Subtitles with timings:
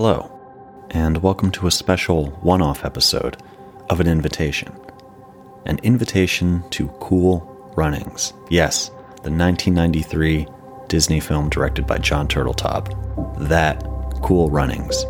[0.00, 0.30] Hello,
[0.90, 3.36] and welcome to a special one off episode
[3.90, 4.72] of An Invitation.
[5.66, 7.40] An invitation to Cool
[7.76, 8.32] Runnings.
[8.48, 8.90] Yes,
[9.24, 10.46] the 1993
[10.86, 13.48] Disney film directed by John Turteltaub.
[13.48, 13.82] That
[14.22, 15.04] Cool Runnings.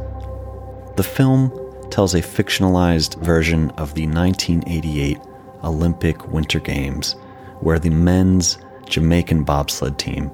[0.96, 1.50] The film
[1.90, 5.18] tells a fictionalized version of the 1988
[5.64, 7.12] Olympic Winter Games,
[7.60, 10.30] where the men's Jamaican bobsled team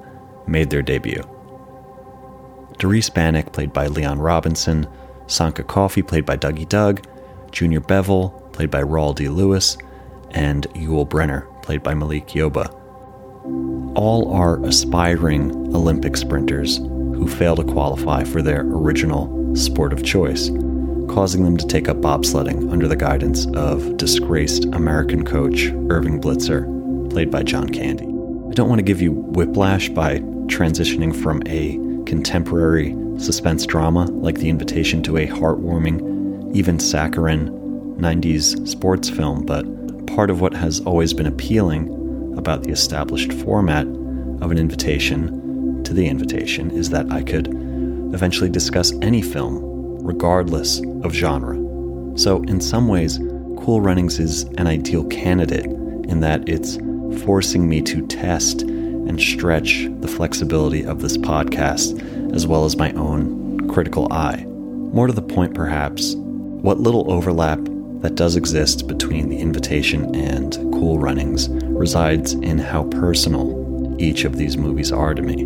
[0.47, 1.23] made their debut.
[2.77, 4.87] Derice Bannock, played by Leon Robinson,
[5.27, 7.05] Sanka Coffie, played by Dougie Doug,
[7.51, 9.29] Junior Bevil, played by Rawle D.
[9.29, 9.77] Lewis,
[10.31, 12.71] and Yul Brenner, played by Malik Yoba.
[13.95, 20.49] All are aspiring Olympic sprinters who fail to qualify for their original sport of choice,
[21.07, 26.65] causing them to take up bobsledding under the guidance of disgraced American coach Irving Blitzer,
[27.09, 28.05] played by John Candy.
[28.05, 34.37] I don't want to give you whiplash by transitioning from a contemporary suspense drama like
[34.37, 37.49] The Invitation to a heartwarming, even saccharine
[37.97, 39.65] 90s sports film, but
[40.07, 43.87] part of what has always been appealing about the established format
[44.41, 47.47] of an invitation to the invitation is that I could
[48.13, 49.59] eventually discuss any film,
[50.05, 51.55] regardless of genre.
[52.17, 53.19] So, in some ways,
[53.57, 56.77] Cool Runnings is an ideal candidate in that it's
[57.23, 58.63] forcing me to test
[59.07, 64.43] and stretch the flexibility of this podcast as well as my own critical eye.
[64.45, 67.59] More to the point, perhaps, what little overlap
[68.01, 74.37] that does exist between the invitation and Cool Runnings resides in how personal each of
[74.37, 75.41] these movies are to me.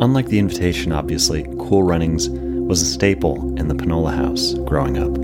[0.00, 5.16] Unlike the invitation, obviously, Cool Runnings was a staple in the Panola house growing up,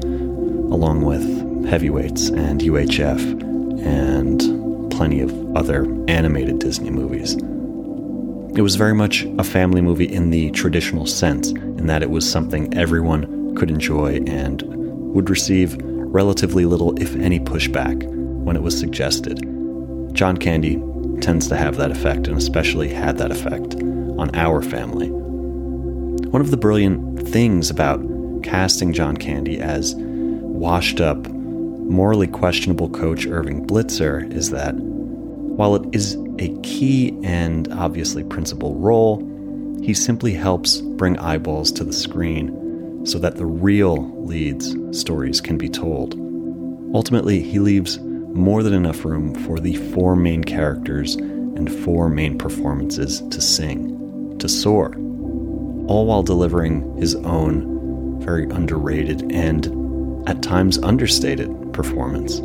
[0.73, 3.21] along with Heavyweights and UHF
[3.85, 4.60] and
[5.01, 7.33] plenty of other animated Disney movies.
[8.55, 12.31] It was very much a family movie in the traditional sense, in that it was
[12.31, 14.61] something everyone could enjoy and
[15.15, 18.07] would receive relatively little, if any, pushback
[18.45, 19.41] when it was suggested.
[20.13, 20.77] John Candy
[21.23, 25.09] tends to have that effect, and especially had that effect on our family.
[25.09, 28.03] One of the brilliant things about
[28.43, 34.75] casting John Candy as washed up, morally questionable coach Irving Blitzer is that
[35.61, 39.19] while it is a key and obviously principal role,
[39.83, 45.59] he simply helps bring eyeballs to the screen so that the real leads stories can
[45.59, 46.15] be told.
[46.95, 52.39] Ultimately, he leaves more than enough room for the four main characters and four main
[52.39, 54.95] performances to sing, to soar,
[55.89, 59.67] all while delivering his own very underrated and
[60.27, 62.41] at times understated performance.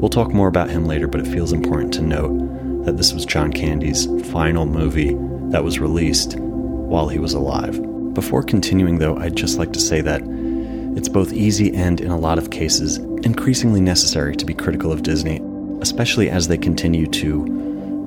[0.00, 3.26] We'll talk more about him later, but it feels important to note that this was
[3.26, 5.16] John Candy's final movie
[5.50, 7.82] that was released while he was alive.
[8.14, 10.22] Before continuing, though, I'd just like to say that
[10.96, 15.02] it's both easy and, in a lot of cases, increasingly necessary to be critical of
[15.02, 15.40] Disney,
[15.80, 17.44] especially as they continue to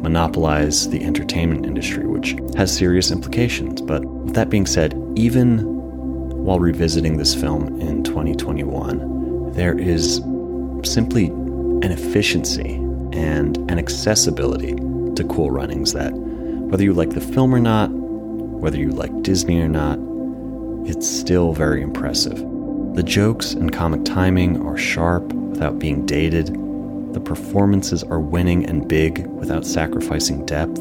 [0.02, 3.82] monopolize the entertainment industry, which has serious implications.
[3.82, 5.60] But with that being said, even
[6.46, 10.22] while revisiting this film in 2021, there is
[10.84, 11.30] simply
[11.84, 12.76] an efficiency
[13.14, 14.76] and an accessibility
[15.16, 19.60] to Cool Runnings that, whether you like the film or not, whether you like Disney
[19.60, 19.98] or not,
[20.88, 22.38] it's still very impressive.
[22.96, 26.48] The jokes and comic timing are sharp without being dated.
[27.14, 30.80] The performances are winning and big without sacrificing depth.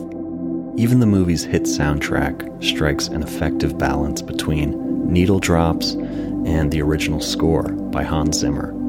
[0.77, 7.21] Even the movie's hit soundtrack strikes an effective balance between needle drops and the original
[7.21, 8.79] score by Hans Zimmer.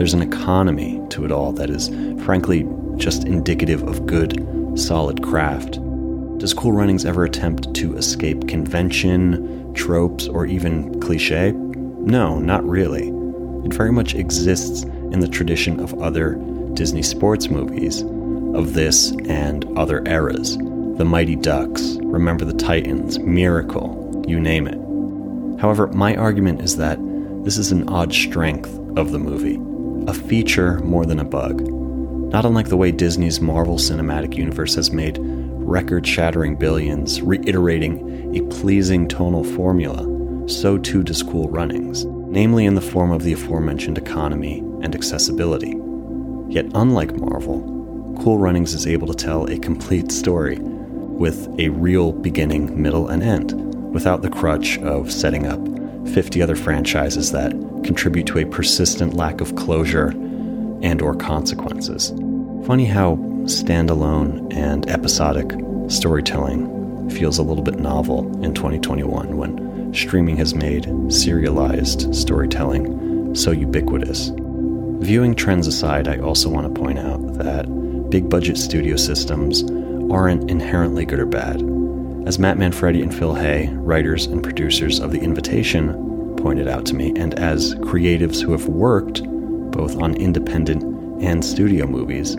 [0.00, 1.90] There's an economy to it all that is,
[2.24, 2.66] frankly,
[2.96, 4.42] just indicative of good,
[4.74, 5.72] solid craft.
[6.38, 11.52] Does Cool Runnings ever attempt to escape convention, tropes, or even cliche?
[11.52, 13.08] No, not really.
[13.62, 16.36] It very much exists in the tradition of other
[16.72, 20.56] Disney sports movies of this and other eras.
[20.56, 24.80] The Mighty Ducks, Remember the Titans, Miracle, you name it.
[25.60, 26.98] However, my argument is that
[27.44, 29.60] this is an odd strength of the movie,
[30.06, 31.60] a feature more than a bug.
[32.32, 38.42] Not unlike the way Disney's Marvel Cinematic Universe has made record shattering billions, reiterating a
[38.54, 43.98] pleasing tonal formula, so too does Cool Runnings, namely in the form of the aforementioned
[43.98, 45.74] economy and accessibility.
[46.48, 52.12] Yet, unlike Marvel, Cool Runnings is able to tell a complete story with a real
[52.12, 55.60] beginning, middle, and end, without the crutch of setting up
[56.12, 57.52] 50 other franchises that
[57.84, 60.08] contribute to a persistent lack of closure
[60.82, 62.10] and or consequences.
[62.66, 65.50] Funny how standalone and episodic
[65.90, 73.50] storytelling feels a little bit novel in 2021 when streaming has made serialized storytelling so
[73.50, 74.30] ubiquitous.
[75.00, 77.66] Viewing trends aside, I also want to point out that
[78.10, 79.62] big budget studio systems
[80.12, 81.79] aren't inherently good or bad.
[82.26, 86.94] As Matt Manfredi and Phil Hay, writers and producers of The Invitation, pointed out to
[86.94, 89.22] me, and as creatives who have worked
[89.70, 90.82] both on independent
[91.22, 92.36] and studio movies,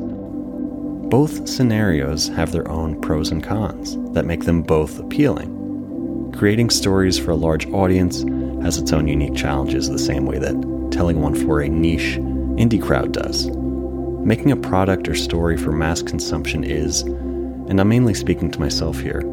[1.09, 6.31] both scenarios have their own pros and cons that make them both appealing.
[6.37, 8.21] Creating stories for a large audience
[8.63, 12.17] has its own unique challenges, the same way that telling one for a niche
[12.57, 13.47] indie crowd does.
[13.47, 18.99] Making a product or story for mass consumption is, and I'm mainly speaking to myself
[18.99, 19.23] here,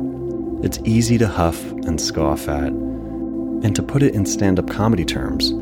[0.63, 2.73] it's easy to huff and scoff at.
[2.73, 5.53] And to put it in stand up comedy terms,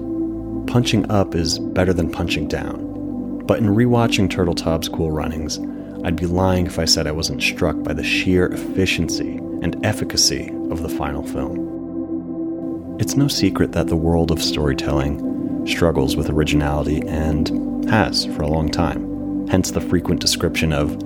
[0.71, 3.45] punching up is better than punching down.
[3.47, 5.59] But in rewatching Turteltaub's Cool Runnings,
[6.05, 10.51] I'd be lying if I said I wasn't struck by the sheer efficiency and efficacy
[10.71, 12.97] of the final film.
[12.99, 18.49] It's no secret that the world of storytelling struggles with originality and has for a
[18.49, 20.99] long time, hence the frequent description of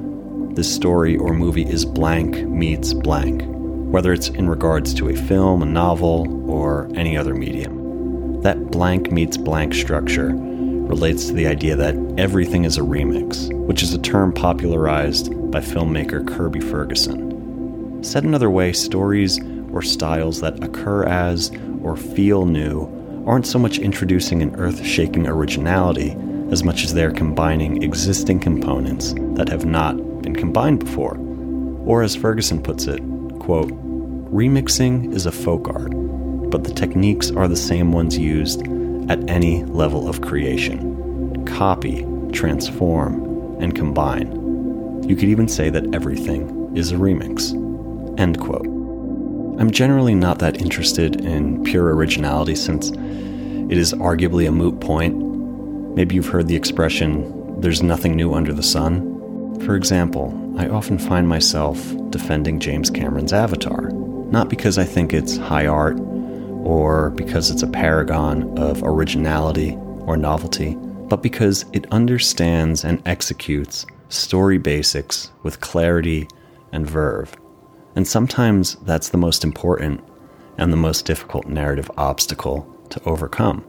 [0.54, 3.42] this story or movie is blank meets blank,
[3.90, 8.40] whether it's in regards to a film, a novel, or any other medium.
[8.42, 13.82] That blank meets blank structure relates to the idea that everything is a remix, which
[13.82, 18.02] is a term popularized by filmmaker Kirby Ferguson.
[18.02, 19.40] Said another way, stories
[19.72, 21.52] or styles that occur as
[21.82, 22.88] or feel new
[23.26, 26.16] aren't so much introducing an earth shaking originality
[26.50, 31.16] as much as they're combining existing components that have not been combined before.
[31.84, 33.00] Or as Ferguson puts it,
[33.50, 33.72] quote,
[34.32, 35.90] remixing is a folk art,
[36.52, 38.60] but the techniques are the same ones used
[39.10, 44.30] at any level of creation copy, transform, and combine.
[45.08, 47.50] You could even say that everything is a remix.
[48.20, 48.66] End quote.
[49.58, 55.16] I'm generally not that interested in pure originality since it is arguably a moot point.
[55.96, 59.58] Maybe you've heard the expression, there's nothing new under the sun.
[59.66, 65.36] For example, I often find myself defending James Cameron's Avatar, not because I think it's
[65.36, 65.98] high art
[66.62, 69.76] or because it's a paragon of originality
[70.06, 70.76] or novelty,
[71.08, 76.28] but because it understands and executes story basics with clarity
[76.72, 77.34] and verve.
[77.96, 80.02] And sometimes that's the most important
[80.58, 83.64] and the most difficult narrative obstacle to overcome.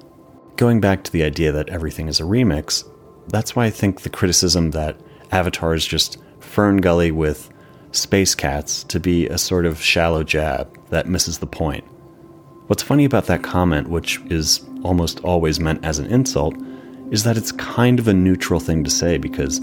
[0.58, 2.84] Going back to the idea that everything is a remix,
[3.30, 5.00] that's why I think the criticism that
[5.32, 7.50] Avatar is just FernGully with
[7.92, 11.84] space cats to be a sort of shallow jab that misses the point.
[12.68, 16.56] What's funny about that comment, which is almost always meant as an insult,
[17.12, 19.60] is that it's kind of a neutral thing to say because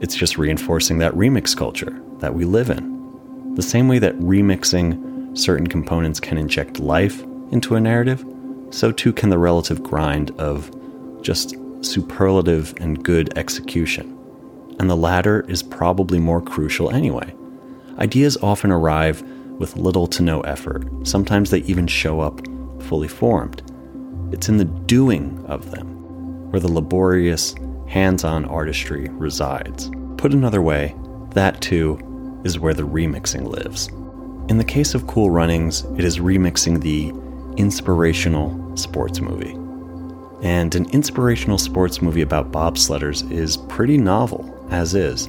[0.00, 3.54] it's just reinforcing that remix culture that we live in.
[3.56, 8.24] The same way that remixing certain components can inject life into a narrative,
[8.70, 10.70] so too can the relative grind of
[11.22, 14.16] just superlative and good execution.
[14.78, 17.34] And the latter is probably more crucial anyway.
[18.02, 19.22] Ideas often arrive
[19.60, 20.84] with little to no effort.
[21.04, 22.40] Sometimes they even show up
[22.82, 23.62] fully formed.
[24.32, 25.86] It's in the doing of them
[26.50, 27.54] where the laborious,
[27.86, 29.88] hands on artistry resides.
[30.16, 30.96] Put another way,
[31.30, 33.86] that too is where the remixing lives.
[34.50, 37.12] In the case of Cool Runnings, it is remixing the
[37.56, 39.56] inspirational sports movie.
[40.42, 45.28] And an inspirational sports movie about bobsledders is pretty novel, as is.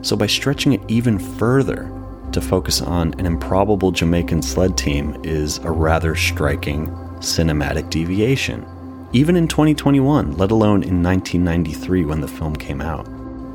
[0.00, 1.92] So by stretching it even further
[2.32, 8.66] to focus on an improbable Jamaican sled team is a rather striking cinematic deviation,
[9.12, 13.08] even in 2021, let alone in 1993 when the film came out.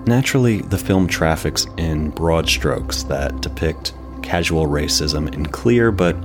[0.07, 6.15] Naturally, the film traffics in broad strokes that depict casual racism in clear but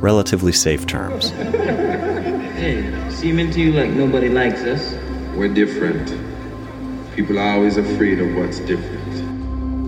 [0.00, 1.30] relatively safe terms.
[1.30, 4.94] hey, seeming to you like nobody likes us.
[5.36, 6.08] We're different.
[7.14, 8.99] People are always afraid of what's different.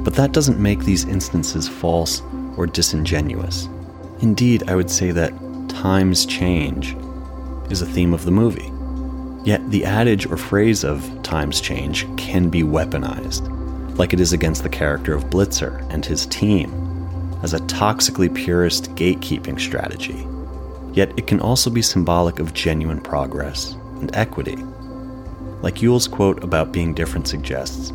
[0.04, 2.22] But that doesn't make these instances false
[2.56, 3.68] or disingenuous.
[4.20, 5.32] Indeed, I would say that
[5.68, 6.96] times change
[7.70, 8.70] is a theme of the movie.
[9.44, 13.48] Yet the adage or phrase of times change can be weaponized,
[13.98, 16.70] like it is against the character of Blitzer and his team,
[17.42, 20.26] as a toxically purist gatekeeping strategy.
[20.92, 24.56] Yet it can also be symbolic of genuine progress and equity.
[25.62, 27.92] Like Yul's quote about being different suggests,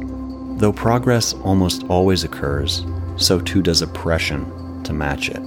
[0.57, 2.83] Though progress almost always occurs,
[3.15, 5.39] so too does oppression to match it.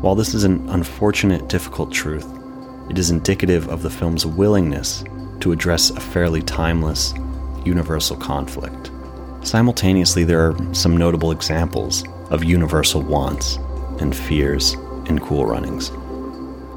[0.00, 2.26] While this is an unfortunate, difficult truth,
[2.88, 5.04] it is indicative of the film's willingness
[5.40, 7.12] to address a fairly timeless,
[7.64, 8.90] universal conflict.
[9.42, 13.58] Simultaneously, there are some notable examples of universal wants
[14.00, 14.74] and fears
[15.06, 15.90] in Cool Runnings.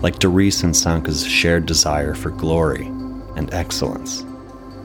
[0.02, 2.86] like Derice and Sanka's shared desire for glory
[3.36, 4.24] and excellence,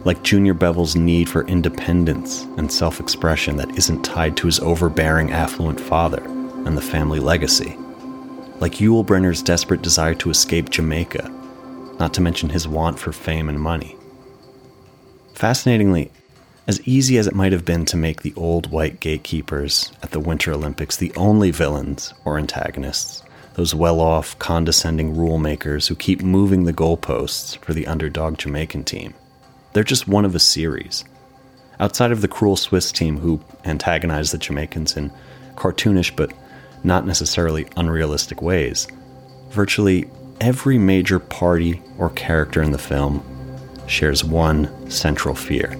[0.04, 5.30] like Junior Bevil's need for independence and self expression that isn't tied to his overbearing,
[5.32, 6.22] affluent father
[6.66, 7.76] and the family legacy,
[8.60, 11.28] like Yul Brenner's desperate desire to escape Jamaica,
[11.98, 13.96] not to mention his want for fame and money.
[15.34, 16.10] Fascinatingly,
[16.66, 20.20] as easy as it might have been to make the old white gatekeepers at the
[20.20, 23.22] Winter Olympics the only villains or antagonists,
[23.54, 28.84] those well off, condescending rule makers who keep moving the goalposts for the underdog Jamaican
[28.84, 29.14] team.
[29.72, 31.04] They're just one of a series.
[31.78, 35.12] Outside of the cruel Swiss team who antagonize the Jamaicans in
[35.54, 36.32] cartoonish but
[36.82, 38.88] not necessarily unrealistic ways,
[39.50, 40.10] virtually
[40.40, 43.24] every major party or character in the film
[43.86, 45.76] shares one central fear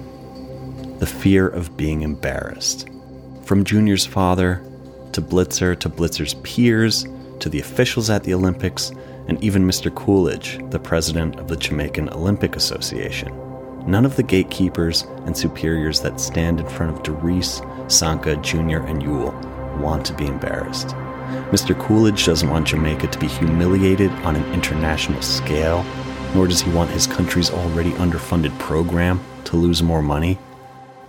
[0.99, 2.87] the fear of being embarrassed.
[3.43, 4.61] From Junior's father,
[5.13, 7.07] to Blitzer, to Blitzer's peers,
[7.39, 8.91] to the officials at the Olympics,
[9.27, 9.93] and even Mr.
[9.93, 13.50] Coolidge, the president of the Jamaican Olympic Association.
[13.85, 17.61] None of the gatekeepers and superiors that stand in front of Derice,
[17.91, 19.33] Sanka, Junior, and Yul
[19.79, 20.89] want to be embarrassed.
[21.49, 21.77] Mr.
[21.79, 25.83] Coolidge doesn't want Jamaica to be humiliated on an international scale,
[26.35, 30.37] nor does he want his country's already underfunded program to lose more money.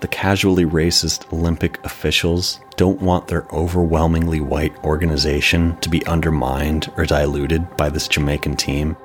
[0.01, 7.05] The casually racist Olympic officials don't want their overwhelmingly white organization to be undermined or
[7.05, 8.97] diluted by this Jamaican team.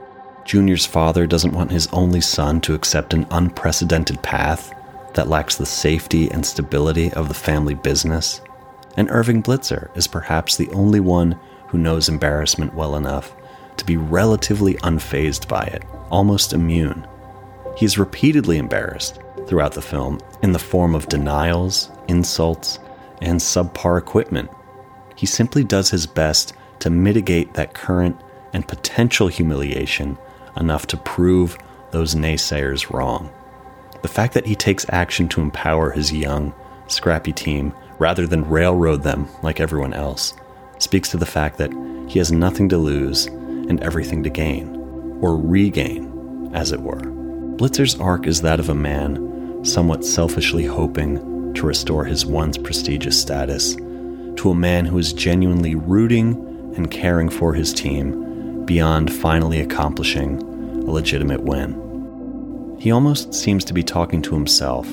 [0.47, 4.73] Junior's father doesn't want his only son to accept an unprecedented path
[5.13, 8.39] that lacks the safety and stability of the family business.
[8.95, 11.37] And Irving Blitzer is perhaps the only one
[11.67, 13.35] who knows embarrassment well enough
[13.75, 17.05] to be relatively unfazed by it, almost immune.
[17.75, 22.79] He is repeatedly embarrassed throughout the film in the form of denials, insults,
[23.21, 24.49] and subpar equipment.
[25.17, 28.15] He simply does his best to mitigate that current
[28.53, 30.17] and potential humiliation
[30.57, 31.57] enough to prove
[31.91, 33.31] those naysayers wrong.
[34.01, 36.53] The fact that he takes action to empower his young,
[36.87, 40.33] scrappy team rather than railroad them like everyone else
[40.79, 41.71] speaks to the fact that
[42.07, 44.75] he has nothing to lose and everything to gain,
[45.21, 47.01] or regain, as it were.
[47.57, 53.19] Blitzer's arc is that of a man somewhat selfishly hoping to restore his once prestigious
[53.19, 56.33] status, to a man who is genuinely rooting
[56.75, 60.39] and caring for his team beyond finally accomplishing
[60.87, 62.77] a legitimate win.
[62.79, 64.87] He almost seems to be talking to himself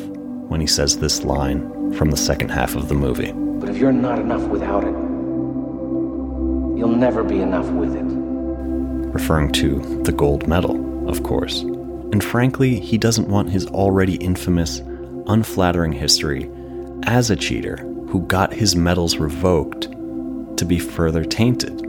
[0.49, 3.33] when he says this line from the second half of the movie.
[3.33, 4.95] But if you're not enough without it,
[6.77, 8.05] you'll never be enough with it.
[9.13, 11.61] Referring to the gold medal, of course.
[11.63, 14.81] And frankly, he doesn't want his already infamous,
[15.27, 16.51] unflattering history
[17.05, 17.77] as a cheater
[18.09, 19.89] who got his medals revoked
[20.57, 21.81] to be further tainted.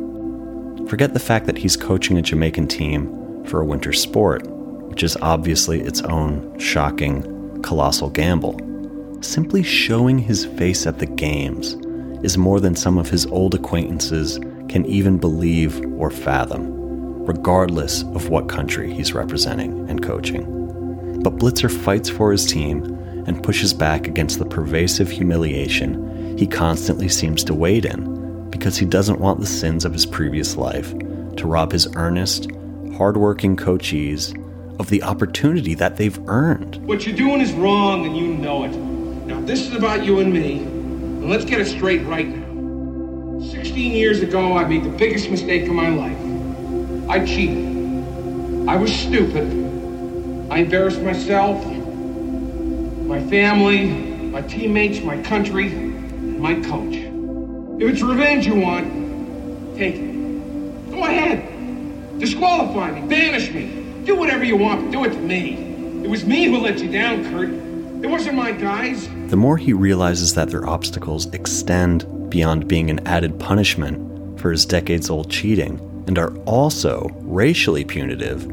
[0.90, 5.18] Forget the fact that he's coaching a Jamaican team for a winter sport, which is
[5.22, 8.60] obviously its own shocking, colossal gamble.
[9.22, 11.76] Simply showing his face at the games
[12.24, 16.76] is more than some of his old acquaintances can even believe or fathom
[17.26, 20.44] regardless of what country he's representing and coaching.
[21.24, 22.84] But Blitzer fights for his team
[23.26, 28.86] and pushes back against the pervasive humiliation he constantly seems to wade in because he
[28.86, 30.94] doesn't want the sins of his previous life
[31.38, 32.52] to rob his earnest,
[32.96, 34.34] hardworking coachees
[34.80, 36.78] of the opportunity that they've earned.
[36.88, 38.70] What you're doing is wrong and you know it.
[38.70, 43.42] Now, this is about you and me, and let's get it straight right now.
[43.42, 46.18] 16 years ago, I made the biggest mistake of my life.
[47.10, 48.68] I cheated.
[48.68, 49.48] I was stupid.
[50.50, 53.88] I embarrassed myself, my family,
[54.30, 56.96] my teammates, my country, and my coach.
[57.82, 60.92] If it's revenge you want, take it.
[60.92, 61.55] Go ahead.
[62.26, 66.04] Disqualify me, banish me, do whatever you want, but do it to me.
[66.04, 67.50] It was me who let you down, Kurt.
[68.04, 69.08] It wasn't my guys.
[69.28, 74.66] The more he realizes that their obstacles extend beyond being an added punishment for his
[74.66, 78.48] decades old cheating, and are also racially punitive,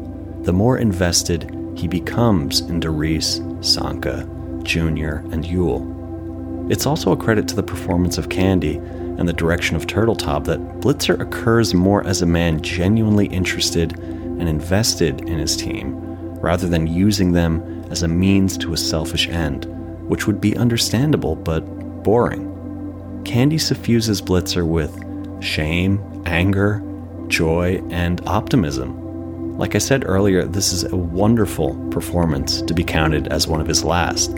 [0.45, 4.29] the more invested he becomes in Derice, Sanka,
[4.65, 6.71] Junior, and Yul.
[6.71, 8.83] It's also a credit to the performance of Candy
[9.23, 14.49] and the direction of Turteltaub that Blitzer occurs more as a man genuinely interested and
[14.49, 15.95] invested in his team,
[16.41, 19.67] rather than using them as a means to a selfish end,
[20.09, 21.61] which would be understandable but
[22.03, 23.23] boring.
[23.25, 24.93] Candy suffuses Blitzer with
[25.41, 26.83] shame, anger,
[27.29, 29.57] joy, and optimism.
[29.57, 33.69] Like I said earlier, this is a wonderful performance to be counted as one of
[33.69, 34.33] his last.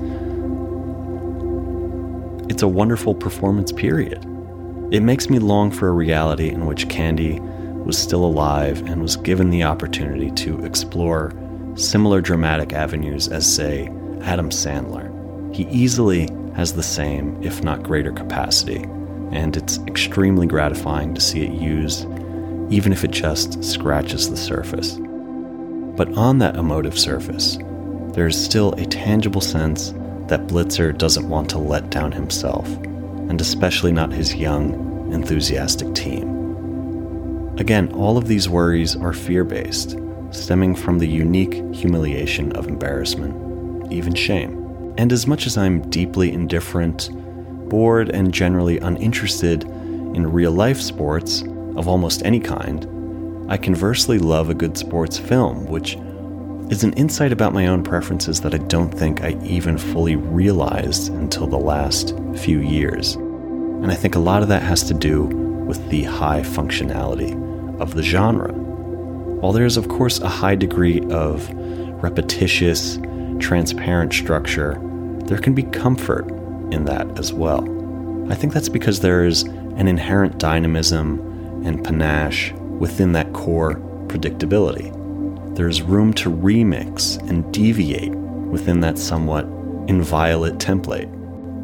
[2.51, 4.27] It's a wonderful performance, period.
[4.91, 9.17] It makes me long for a reality in which Candy was still alive and was
[9.17, 11.33] given the opportunity to explore
[11.75, 13.89] similar dramatic avenues as, say,
[14.23, 15.11] Adam Sandler,
[15.55, 18.85] he easily has the same, if not greater, capacity,
[19.33, 22.05] and it's extremely gratifying to see it used,
[22.71, 24.99] even if it just scratches the surface.
[25.97, 27.59] But on that emotive surface,
[28.13, 29.93] there is still a tangible sense
[30.29, 32.69] that Blitzer doesn't want to let down himself,
[33.29, 36.35] and especially not his young, enthusiastic team.
[37.59, 39.97] Again, all of these worries are fear based,
[40.31, 44.93] stemming from the unique humiliation of embarrassment, even shame.
[44.99, 47.11] And as much as I'm deeply indifferent,
[47.69, 51.43] bored, and generally uninterested in real life sports
[51.77, 52.87] of almost any kind,
[53.51, 55.97] I conversely love a good sports film, which
[56.71, 61.13] is an insight about my own preferences that I don't think I even fully realized
[61.13, 63.17] until the last few years.
[63.17, 67.33] And I think a lot of that has to do with the high functionality
[67.81, 68.53] of the genre.
[68.53, 71.53] While there is, of course, a high degree of
[72.03, 72.99] repetitious,
[73.41, 74.81] transparent structure,
[75.27, 76.27] there can be comfort
[76.73, 77.63] in that as well.
[78.33, 81.21] I think that's because there is an inherent dynamism
[81.67, 83.75] and panache within that core
[84.07, 85.04] predictability.
[85.55, 89.45] There's room to remix and deviate within that somewhat
[89.89, 91.09] inviolate template.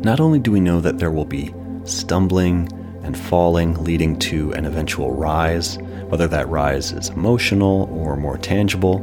[0.05, 2.69] Not only do we know that there will be stumbling
[3.03, 5.77] and falling leading to an eventual rise,
[6.09, 9.01] whether that rise is emotional or more tangible,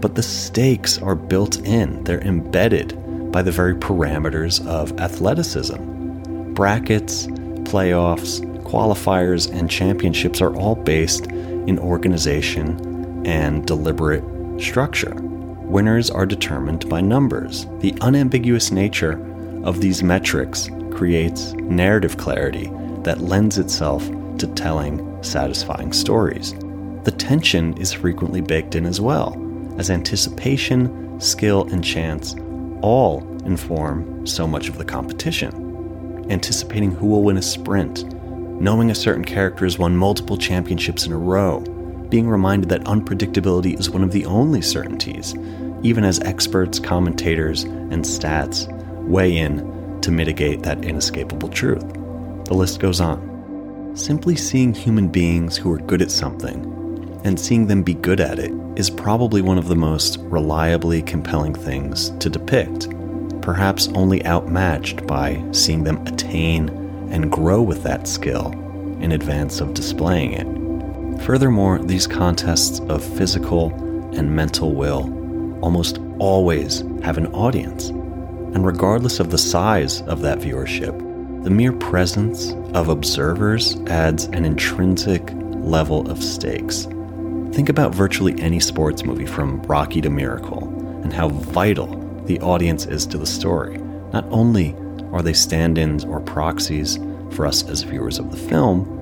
[0.00, 2.98] but the stakes are built in, they're embedded
[3.30, 6.54] by the very parameters of athleticism.
[6.54, 7.28] Brackets,
[7.68, 12.93] playoffs, qualifiers, and championships are all based in organization
[13.24, 14.24] and deliberate
[14.60, 15.14] structure.
[15.14, 17.66] Winners are determined by numbers.
[17.80, 19.20] The unambiguous nature
[19.64, 22.70] of these metrics creates narrative clarity
[23.02, 24.06] that lends itself
[24.38, 26.54] to telling satisfying stories.
[27.04, 29.36] The tension is frequently baked in as well,
[29.78, 32.34] as anticipation, skill, and chance
[32.82, 36.26] all inform so much of the competition.
[36.30, 38.04] Anticipating who will win a sprint,
[38.60, 41.62] knowing a certain character has won multiple championships in a row,
[42.14, 45.34] being reminded that unpredictability is one of the only certainties,
[45.82, 48.68] even as experts, commentators, and stats
[49.08, 51.82] weigh in to mitigate that inescapable truth.
[52.44, 53.90] The list goes on.
[53.96, 58.38] Simply seeing human beings who are good at something and seeing them be good at
[58.38, 62.88] it is probably one of the most reliably compelling things to depict,
[63.42, 66.68] perhaps only outmatched by seeing them attain
[67.10, 68.52] and grow with that skill
[69.00, 70.63] in advance of displaying it.
[71.22, 73.72] Furthermore, these contests of physical
[74.14, 75.12] and mental will
[75.62, 77.88] almost always have an audience.
[77.88, 80.98] And regardless of the size of that viewership,
[81.44, 86.86] the mere presence of observers adds an intrinsic level of stakes
[87.54, 90.66] Think about virtually any sports movie from Rocky to Miracle
[91.04, 91.86] and how vital
[92.24, 93.78] the audience is to the story.
[94.12, 94.74] Not only
[95.12, 96.98] are they stand ins or proxies
[97.30, 98.93] for us as viewers of the film,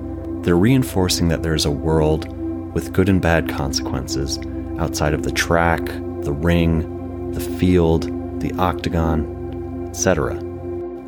[0.43, 2.27] they're reinforcing that there is a world
[2.73, 4.39] with good and bad consequences
[4.77, 8.03] outside of the track, the ring, the field,
[8.41, 10.39] the octagon, etc.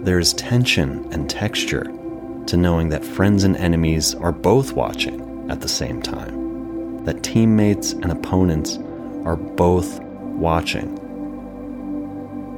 [0.03, 1.91] There is tension and texture
[2.47, 6.45] to knowing that friends and enemies are both watching at the same time
[7.05, 8.77] that teammates and opponents
[9.25, 10.87] are both watching.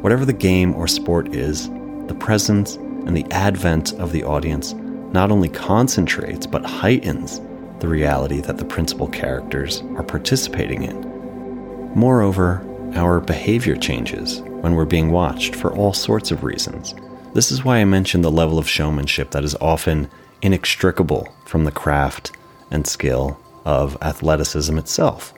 [0.02, 1.70] Whatever the game or sport is,
[2.08, 4.74] the presence and the advent of the audience
[5.12, 7.41] not only concentrates but heightens
[7.80, 11.91] the reality that the principal characters are participating in.
[11.96, 12.63] Moreover,
[12.96, 16.96] our behavior changes when we're being watched for all sorts of reasons.
[17.34, 20.10] This is why I mentioned the level of showmanship that is often
[20.41, 22.32] inextricable from the craft
[22.72, 25.34] and skill of athleticism itself.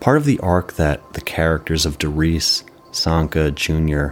[0.00, 4.10] Part of the arc that the characters of Derice, Sanka, Jr.,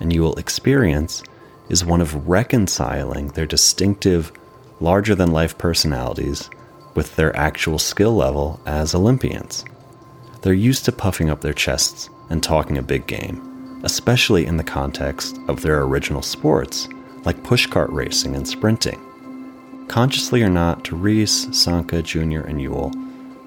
[0.00, 1.22] and you will experience
[1.68, 4.32] is one of reconciling their distinctive,
[4.80, 6.48] larger than life personalities
[6.94, 9.64] with their actual skill level as Olympians.
[10.42, 14.64] They're used to puffing up their chests and talking a big game, especially in the
[14.64, 16.88] context of their original sports,
[17.24, 19.04] like pushcart racing and sprinting.
[19.88, 22.92] Consciously or not, Derice, Sanka, Jr., and Yul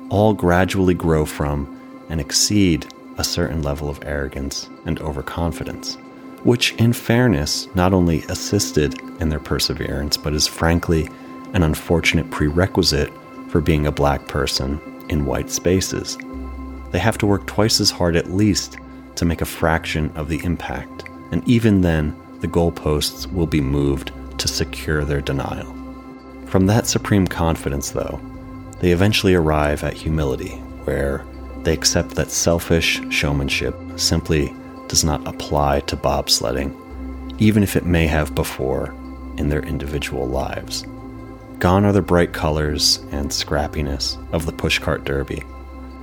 [0.09, 1.77] all gradually grow from
[2.09, 2.85] and exceed
[3.17, 5.97] a certain level of arrogance and overconfidence,
[6.43, 11.09] which, in fairness, not only assisted in their perseverance, but is frankly
[11.53, 13.11] an unfortunate prerequisite
[13.49, 16.17] for being a black person in white spaces.
[16.91, 18.77] They have to work twice as hard at least
[19.15, 24.11] to make a fraction of the impact, and even then, the goalposts will be moved
[24.39, 25.75] to secure their denial.
[26.47, 28.19] From that supreme confidence, though,
[28.79, 31.23] they eventually arrive at humility, where
[31.63, 34.53] they accept that selfish showmanship simply
[34.91, 36.75] does not apply to bobsledding,
[37.39, 38.93] even if it may have before
[39.37, 40.85] in their individual lives.
[41.59, 45.43] Gone are the bright colors and scrappiness of the pushcart derby.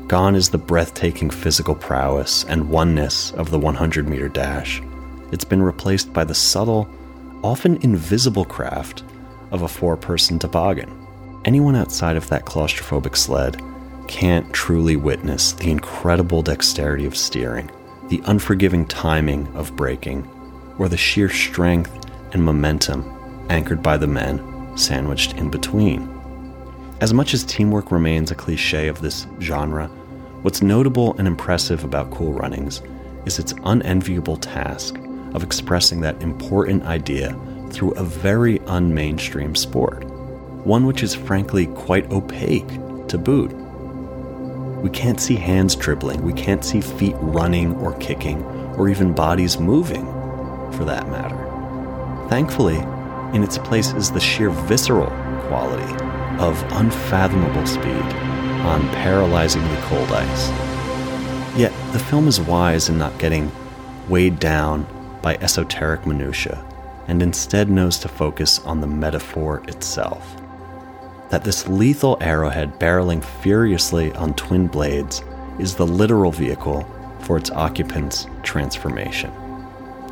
[0.07, 4.81] Gone is the breathtaking physical prowess and oneness of the 100 meter dash.
[5.33, 6.89] It's been replaced by the subtle,
[7.45, 9.05] often invisible craft
[9.51, 10.91] of a four person toboggan.
[11.45, 13.61] Anyone outside of that claustrophobic sled
[14.07, 17.71] can't truly witness the incredible dexterity of steering,
[18.09, 20.27] the unforgiving timing of braking,
[20.79, 23.05] or the sheer strength and momentum
[23.51, 26.15] anchored by the men sandwiched in between.
[27.01, 29.87] As much as teamwork remains a cliche of this genre,
[30.43, 32.83] what's notable and impressive about Cool Runnings
[33.27, 34.97] is its unenviable task
[35.35, 37.39] of expressing that important idea
[37.71, 40.05] through a very unmainstream sport,
[40.65, 42.69] one which is frankly quite opaque
[43.09, 43.53] to boot.
[44.83, 48.45] We can't see hands dribbling, we can't see feet running or kicking,
[48.77, 50.07] or even bodies moving,
[50.73, 51.37] for that matter.
[52.29, 52.79] Thankfully,
[53.35, 55.11] in its place is the sheer visceral
[55.49, 55.93] quality
[56.39, 58.05] of unfathomable speed
[58.65, 60.49] on paralyzingly cold ice.
[61.59, 63.51] Yet, the film is wise in not getting
[64.09, 64.87] weighed down
[65.23, 66.65] by esoteric minutiae
[67.09, 70.37] and instead knows to focus on the metaphor itself.
[71.31, 75.23] That this lethal arrowhead barreling furiously on twin blades
[75.59, 76.87] is the literal vehicle
[77.21, 79.33] for its occupant's transformation.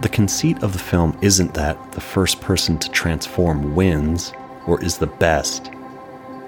[0.02, 4.32] The conceit of the film isn't that the first person to transform wins
[4.66, 5.70] or is the best.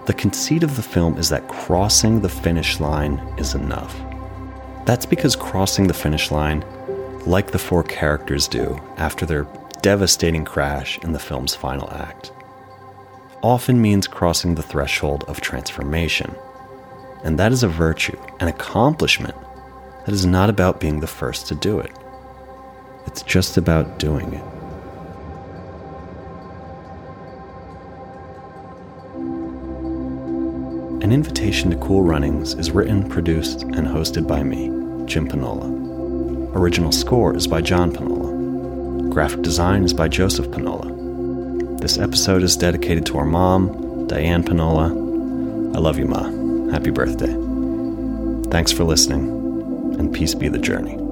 [0.04, 3.98] The conceit of the film is that crossing the finish line is enough.
[4.84, 6.64] That's because crossing the finish line,
[7.26, 9.46] like the four characters do after their
[9.80, 12.32] devastating crash in the film's final act,
[13.42, 16.34] often means crossing the threshold of transformation.
[17.22, 19.34] And that is a virtue, an accomplishment
[20.06, 21.92] that is not about being the first to do it.
[23.06, 24.44] It's just about doing it.
[31.02, 34.68] An Invitation to Cool Runnings is written, produced, and hosted by me,
[35.06, 35.68] Jim Panola.
[36.54, 39.08] Original score is by John Panola.
[39.08, 40.97] Graphic design is by Joseph Panola.
[41.88, 44.88] This episode is dedicated to our mom, Diane Panola.
[45.74, 46.24] I love you, Ma.
[46.70, 47.34] Happy birthday.
[48.50, 49.30] Thanks for listening,
[49.98, 51.07] and peace be the journey.